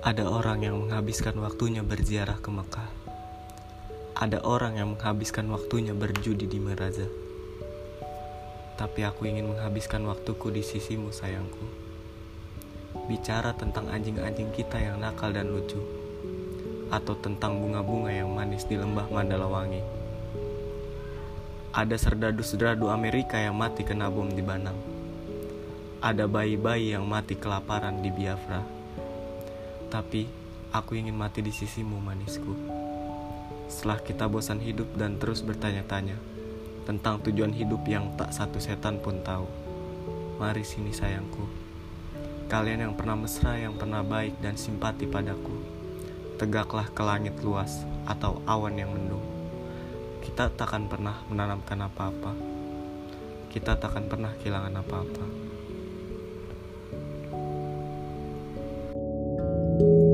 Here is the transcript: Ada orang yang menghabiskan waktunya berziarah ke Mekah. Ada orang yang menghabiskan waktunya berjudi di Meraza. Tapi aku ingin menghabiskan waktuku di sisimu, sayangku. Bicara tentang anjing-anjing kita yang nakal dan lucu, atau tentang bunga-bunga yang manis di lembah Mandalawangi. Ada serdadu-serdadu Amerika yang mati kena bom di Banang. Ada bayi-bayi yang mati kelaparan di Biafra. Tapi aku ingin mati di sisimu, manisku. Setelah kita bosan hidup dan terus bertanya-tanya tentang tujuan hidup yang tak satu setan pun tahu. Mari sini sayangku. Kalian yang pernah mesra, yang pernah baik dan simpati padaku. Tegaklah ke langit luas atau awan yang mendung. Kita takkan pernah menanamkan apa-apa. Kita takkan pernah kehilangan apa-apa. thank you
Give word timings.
Ada 0.00 0.24
orang 0.24 0.64
yang 0.64 0.80
menghabiskan 0.80 1.36
waktunya 1.44 1.84
berziarah 1.84 2.40
ke 2.40 2.48
Mekah. 2.48 2.88
Ada 4.16 4.40
orang 4.48 4.80
yang 4.80 4.96
menghabiskan 4.96 5.44
waktunya 5.52 5.92
berjudi 5.92 6.48
di 6.48 6.56
Meraza. 6.56 7.04
Tapi 8.80 9.04
aku 9.04 9.28
ingin 9.28 9.52
menghabiskan 9.52 10.00
waktuku 10.08 10.56
di 10.56 10.64
sisimu, 10.64 11.12
sayangku. 11.12 11.68
Bicara 13.12 13.52
tentang 13.52 13.92
anjing-anjing 13.92 14.48
kita 14.56 14.80
yang 14.80 15.04
nakal 15.04 15.36
dan 15.36 15.52
lucu, 15.52 15.84
atau 16.88 17.12
tentang 17.20 17.60
bunga-bunga 17.60 18.08
yang 18.08 18.32
manis 18.32 18.64
di 18.64 18.80
lembah 18.80 19.04
Mandalawangi. 19.04 19.84
Ada 21.76 22.00
serdadu-serdadu 22.00 22.88
Amerika 22.88 23.36
yang 23.36 23.52
mati 23.52 23.84
kena 23.84 24.08
bom 24.08 24.32
di 24.32 24.40
Banang. 24.40 24.80
Ada 26.00 26.24
bayi-bayi 26.24 26.96
yang 26.96 27.04
mati 27.04 27.36
kelaparan 27.36 28.00
di 28.00 28.08
Biafra. 28.08 28.79
Tapi 29.90 30.30
aku 30.70 30.94
ingin 30.94 31.18
mati 31.18 31.42
di 31.42 31.50
sisimu, 31.50 31.98
manisku. 31.98 32.54
Setelah 33.66 33.98
kita 33.98 34.30
bosan 34.30 34.62
hidup 34.62 34.86
dan 34.94 35.18
terus 35.18 35.42
bertanya-tanya 35.42 36.14
tentang 36.86 37.18
tujuan 37.26 37.50
hidup 37.50 37.82
yang 37.90 38.14
tak 38.14 38.30
satu 38.30 38.62
setan 38.62 39.02
pun 39.02 39.18
tahu. 39.26 39.50
Mari 40.38 40.62
sini 40.62 40.94
sayangku. 40.94 41.42
Kalian 42.46 42.86
yang 42.86 42.94
pernah 42.94 43.18
mesra, 43.18 43.58
yang 43.58 43.74
pernah 43.74 44.06
baik 44.06 44.38
dan 44.38 44.54
simpati 44.54 45.10
padaku. 45.10 45.58
Tegaklah 46.38 46.86
ke 46.94 47.02
langit 47.02 47.34
luas 47.42 47.82
atau 48.06 48.38
awan 48.46 48.78
yang 48.78 48.94
mendung. 48.94 49.22
Kita 50.22 50.54
takkan 50.54 50.86
pernah 50.86 51.18
menanamkan 51.26 51.82
apa-apa. 51.82 52.32
Kita 53.50 53.74
takkan 53.74 54.06
pernah 54.06 54.30
kehilangan 54.38 54.74
apa-apa. 54.86 55.26
thank 59.80 60.04
you 60.04 60.09